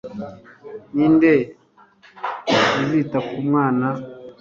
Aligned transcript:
ninde 0.95 1.31
uzita 2.81 3.17
ku 3.27 3.37
mwana 3.47 3.87